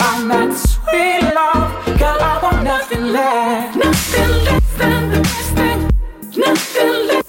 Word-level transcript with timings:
I'm 0.00 0.28
that 0.28 0.54
sweet 0.56 1.22
love. 1.34 1.98
Girl, 1.98 2.18
I 2.20 2.40
want 2.42 2.62
nothing 2.64 3.04
less. 3.12 3.76
Nothing 3.76 4.44
less 4.44 4.76
than 4.78 5.10
the 5.10 5.20
best 5.20 5.54
thing. 5.54 5.90
Nothing 6.36 7.06
less. 7.08 7.27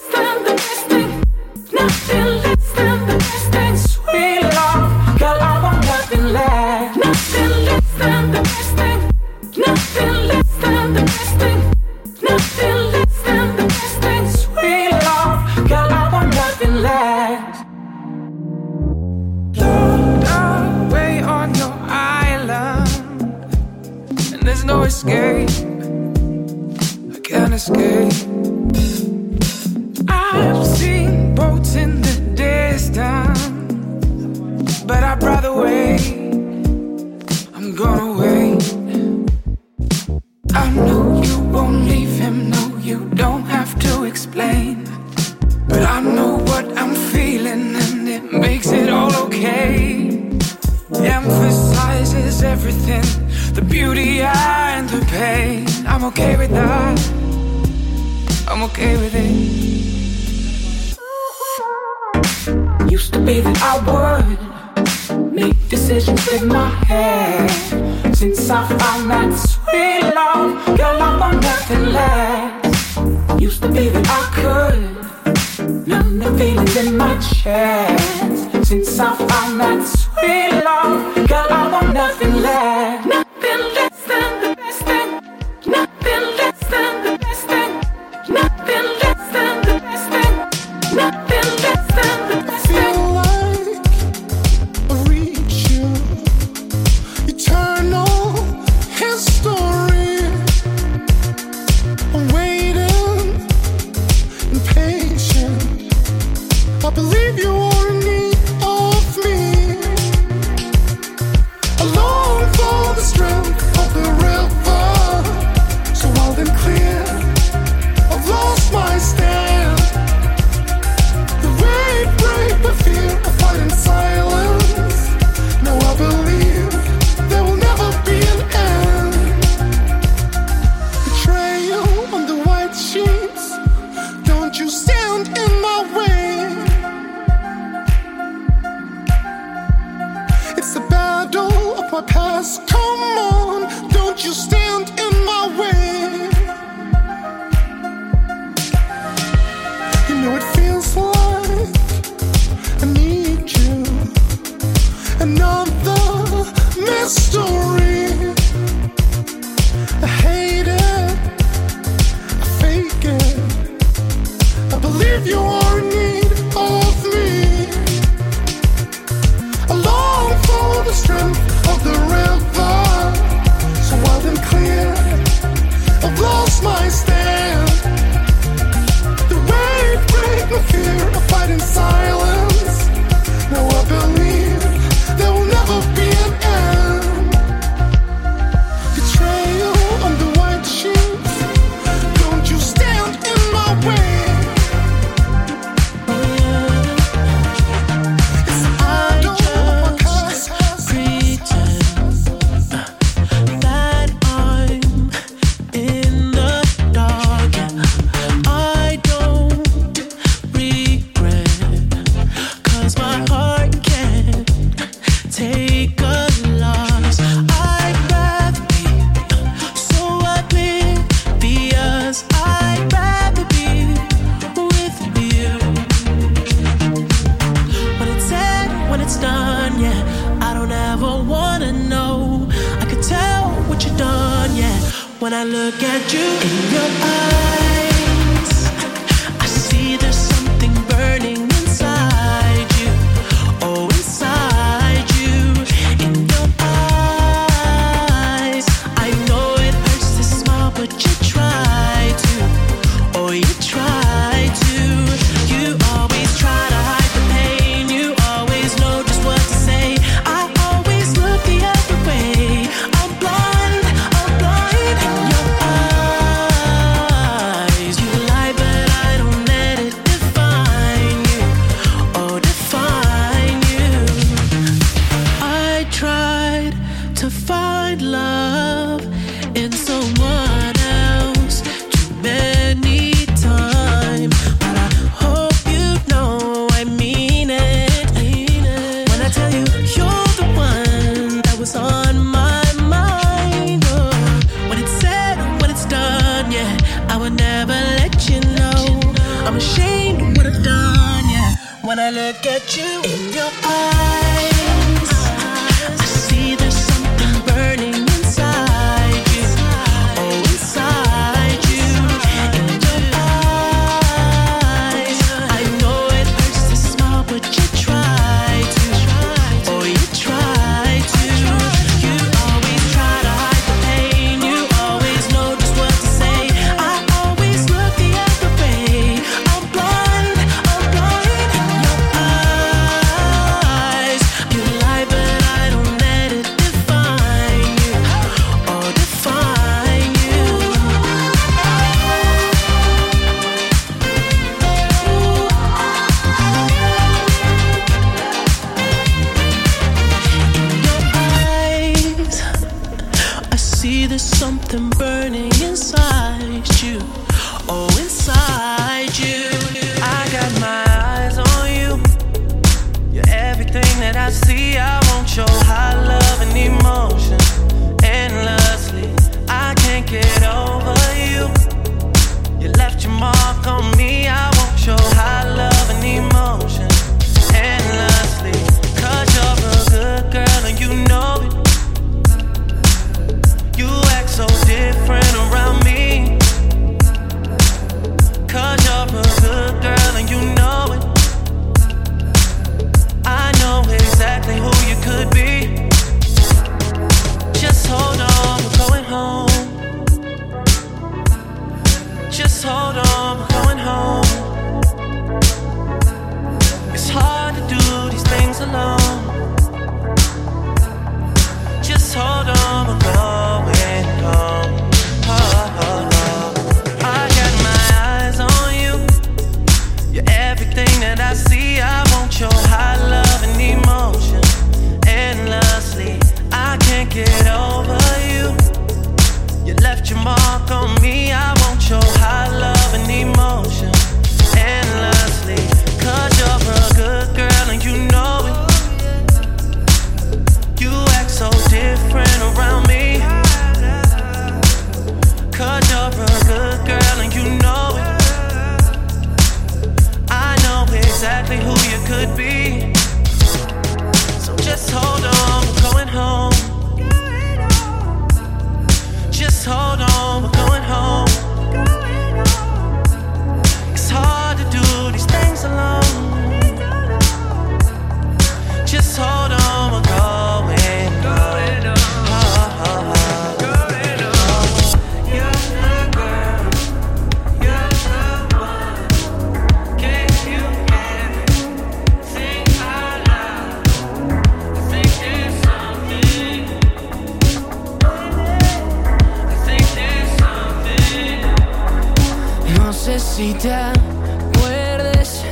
Si 493.39 493.53
te 493.53 493.73
acuerdes 493.73 495.45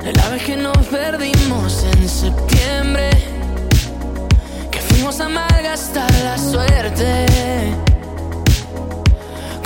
de 0.00 0.12
la 0.12 0.28
vez 0.28 0.44
que 0.44 0.56
nos 0.56 0.76
perdimos 0.86 1.82
en 1.82 2.08
septiembre, 2.08 3.10
que 4.70 4.78
fuimos 4.78 5.20
a 5.20 5.28
malgastar 5.28 6.08
la 6.22 6.38
suerte, 6.38 7.26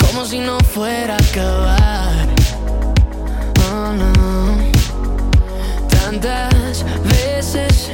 como 0.07 0.25
si 0.25 0.39
no 0.39 0.57
fuera 0.61 1.13
a 1.13 1.17
acabar. 1.17 2.27
Oh 3.69 3.93
no, 3.93 4.57
tantas 5.87 6.83
veces 7.03 7.91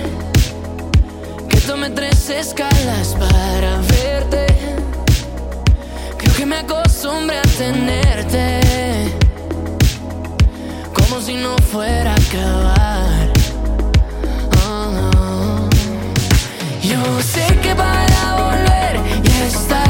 que 1.50 1.60
tomé 1.68 1.90
tres 1.90 2.30
escalas 2.30 3.18
para 3.20 3.53
que 6.44 6.48
me 6.48 6.58
acostumbre 6.58 7.38
a 7.38 7.42
tenerte. 7.58 8.60
Como 10.94 11.22
si 11.22 11.36
no 11.36 11.56
fuera 11.72 12.12
a 12.12 12.16
acabar. 12.16 13.32
Oh, 14.68 14.86
no. 14.92 15.70
Yo 16.82 17.22
sé 17.22 17.46
que 17.62 17.74
para 17.74 18.36
volver 18.36 19.24
ya 19.24 19.46
está. 19.46 19.83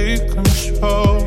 take 0.00 0.30
control. 0.30 1.19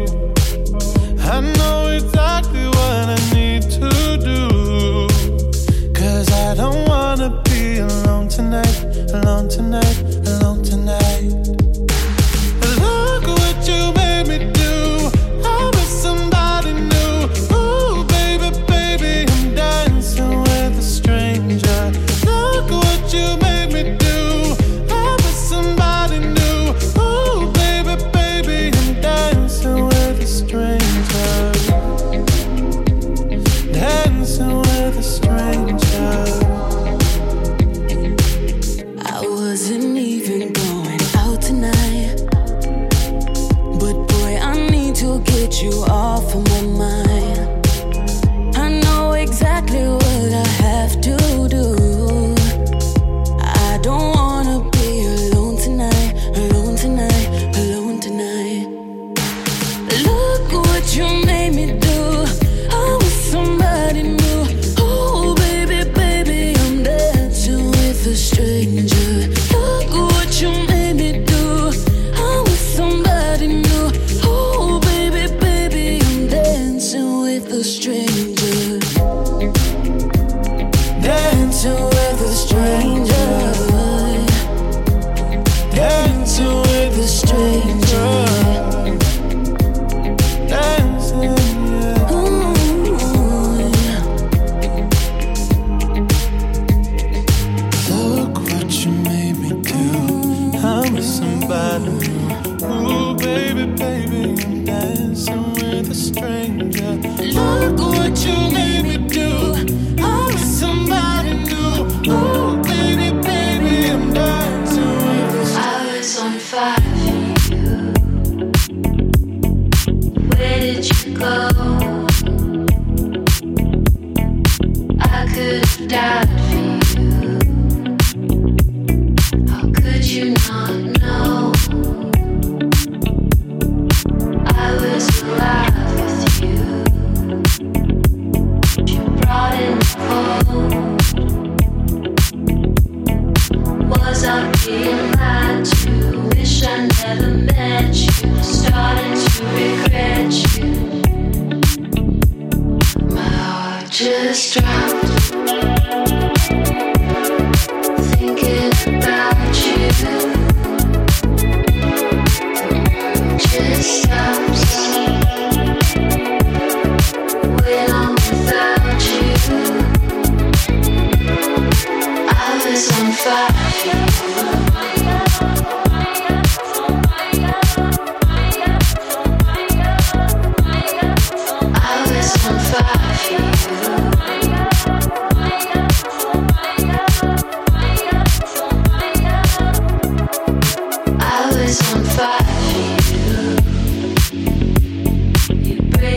Ooh, 101.76 103.16
baby, 103.16 103.66
baby, 103.66 104.44
I'm 104.44 104.64
dancing 104.64 105.54
with 105.54 105.90
a 105.90 105.96
stranger. 105.96 106.33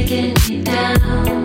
breaking 0.07 0.35
me 0.49 0.63
down. 0.63 1.36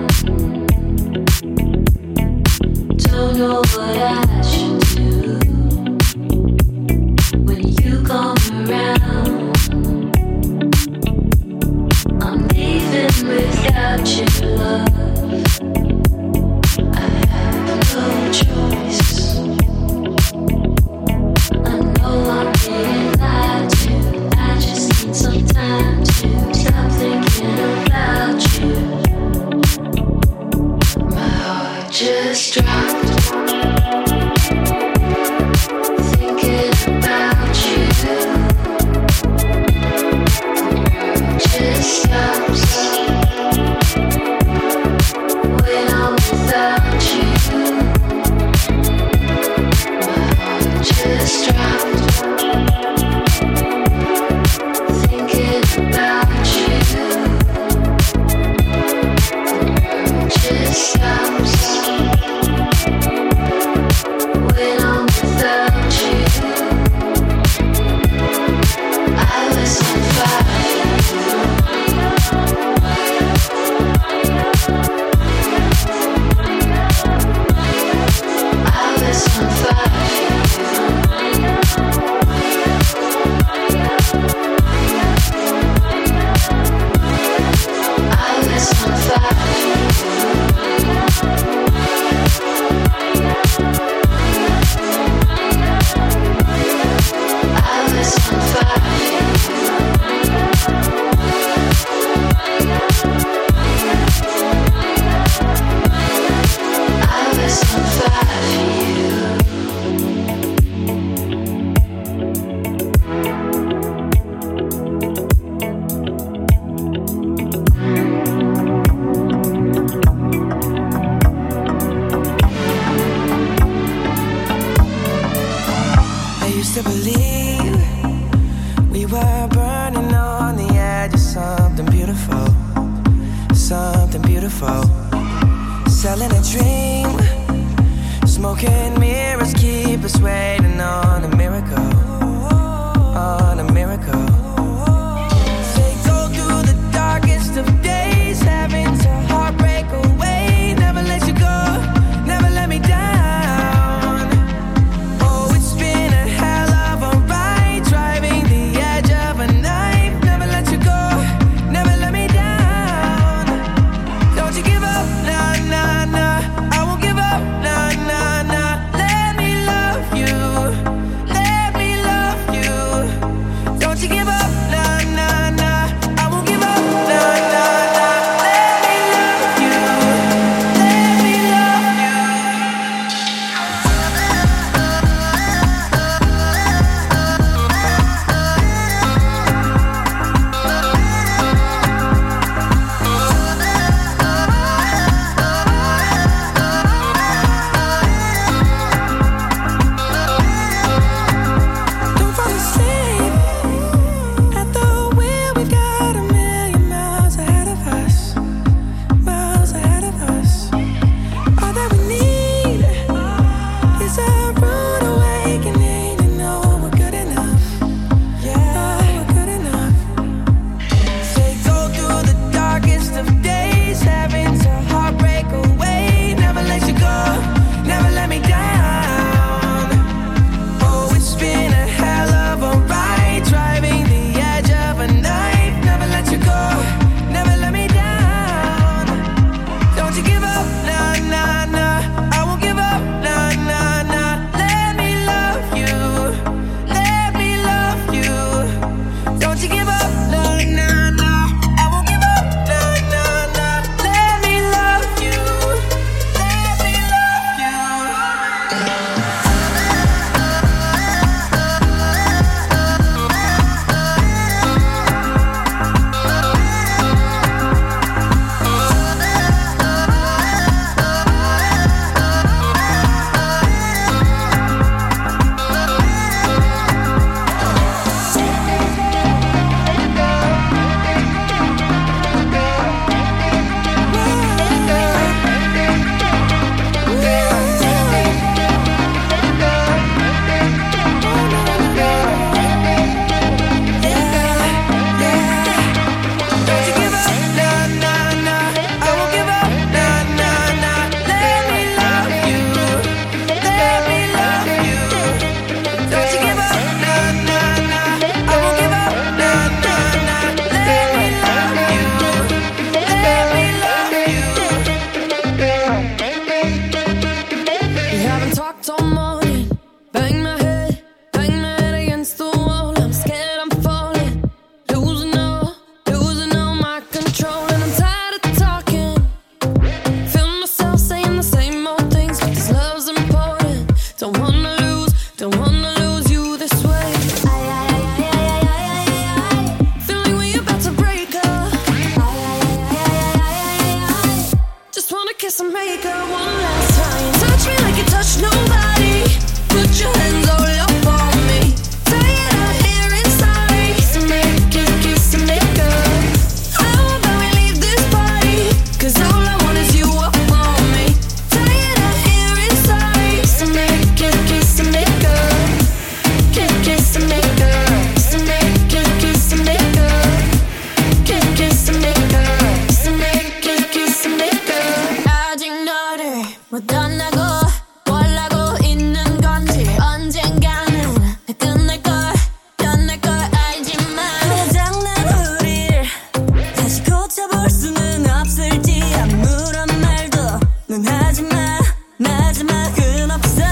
Been 393.21 393.29
upset 393.29 393.70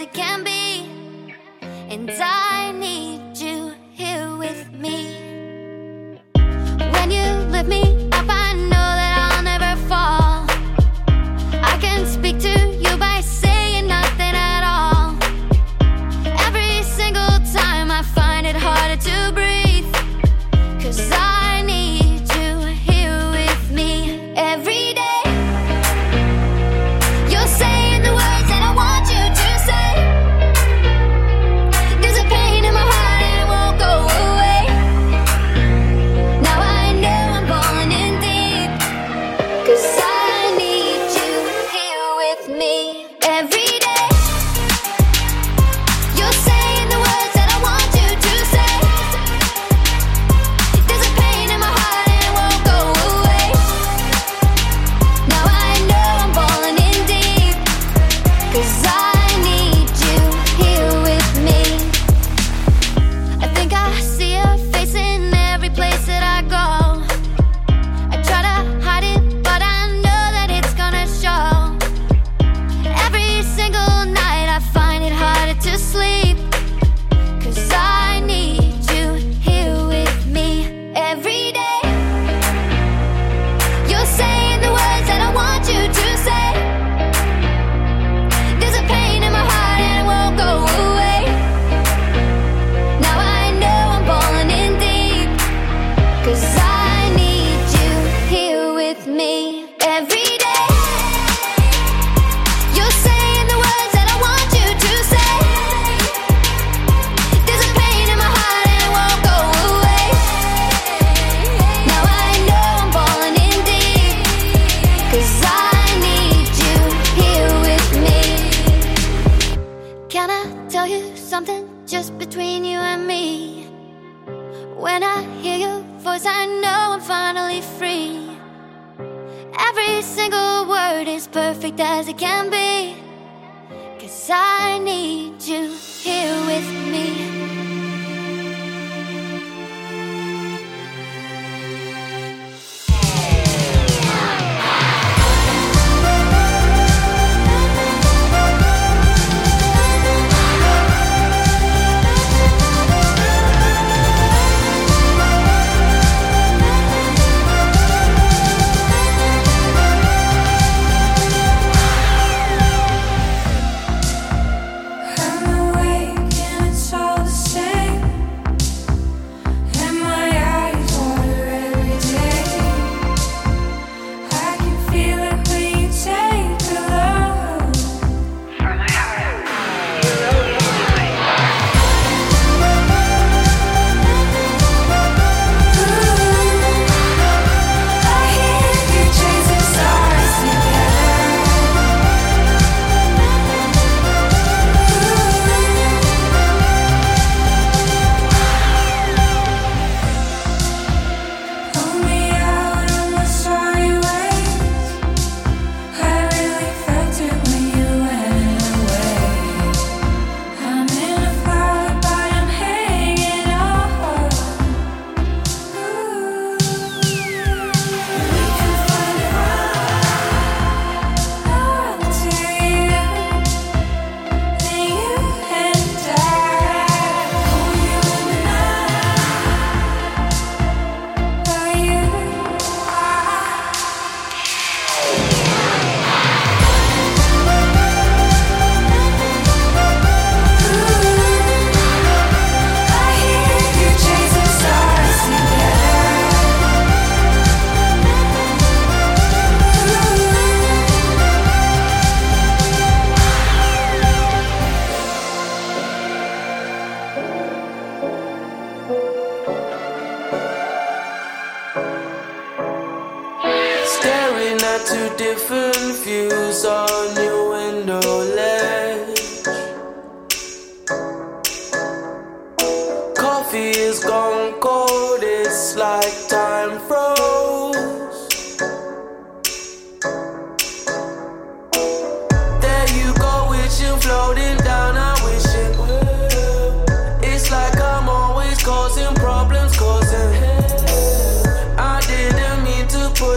it 0.00 0.12
can 0.12 0.44
be. 0.44 0.86
And 1.90 2.10
I 2.10 2.47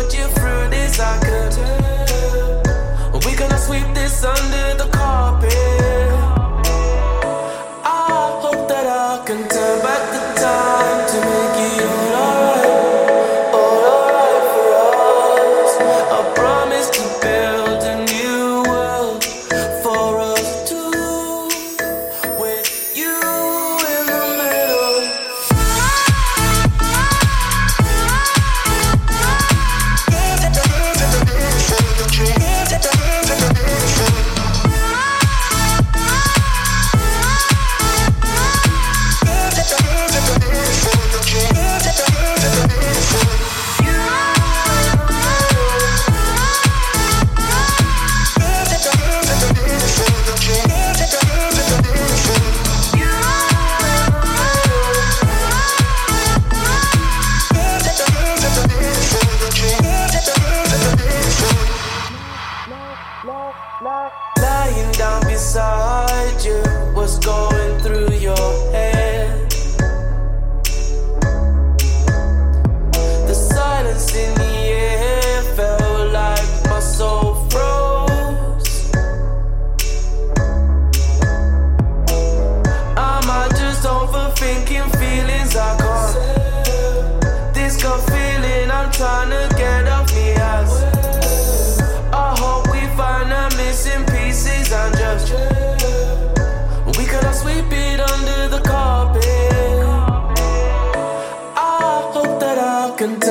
put 0.01 0.17
you 0.17 0.27
through 0.27 0.69
this, 0.69 0.99
I 0.99 1.19
could. 1.19 1.53
We're 3.23 3.37
gonna 3.37 3.57
sweep 3.57 3.87
this 3.93 4.23
under 4.23 4.83
the 4.83 5.00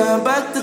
كسبت 0.01 0.60